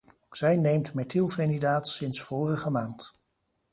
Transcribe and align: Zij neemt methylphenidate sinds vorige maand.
Zij 0.29 0.55
neemt 0.55 0.93
methylphenidate 0.93 1.91
sinds 1.91 2.21
vorige 2.21 2.69
maand. 2.69 3.13